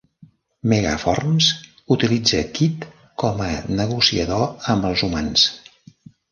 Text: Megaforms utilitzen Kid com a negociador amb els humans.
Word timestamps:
Megaforms 0.71 1.49
utilitzen 1.97 2.49
Kid 2.57 2.87
com 3.25 3.45
a 3.51 3.53
negociador 3.83 4.49
amb 4.77 4.91
els 4.93 5.09
humans. 5.09 5.49